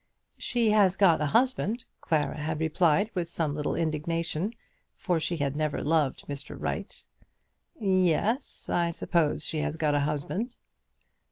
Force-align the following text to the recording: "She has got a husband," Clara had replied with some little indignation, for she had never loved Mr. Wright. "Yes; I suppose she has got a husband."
"She 0.39 0.71
has 0.71 0.95
got 0.95 1.21
a 1.21 1.27
husband," 1.27 1.85
Clara 1.99 2.35
had 2.35 2.59
replied 2.59 3.11
with 3.13 3.27
some 3.27 3.53
little 3.53 3.75
indignation, 3.75 4.55
for 4.97 5.19
she 5.19 5.37
had 5.37 5.55
never 5.55 5.83
loved 5.83 6.25
Mr. 6.25 6.55
Wright. 6.59 7.05
"Yes; 7.79 8.67
I 8.67 8.89
suppose 8.89 9.45
she 9.45 9.59
has 9.59 9.75
got 9.75 9.93
a 9.93 9.99
husband." 9.99 10.55